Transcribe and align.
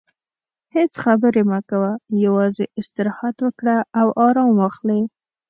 هیڅ 0.75 0.93
خبرې 1.03 1.41
مه 1.51 1.59
کوه، 1.69 1.91
یوازې 2.25 2.65
استراحت 2.79 3.35
وکړه 3.41 3.77
او 3.99 4.07
ارام 4.27 4.49
واخلې. 4.55 5.01